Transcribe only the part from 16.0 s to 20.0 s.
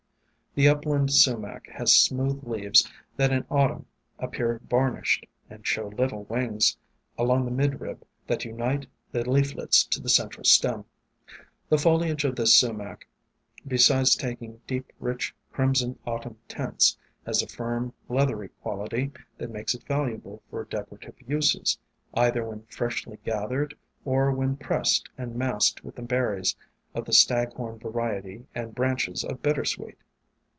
Autumn tints, has a firm leathery quality that makes it